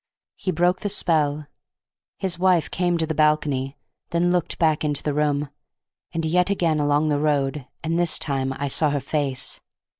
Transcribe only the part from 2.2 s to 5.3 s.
wife came to the balcony, then looked back into the